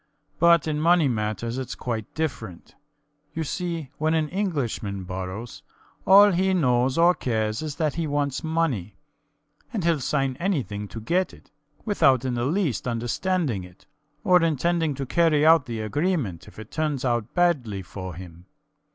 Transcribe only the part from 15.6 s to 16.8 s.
the agreement if it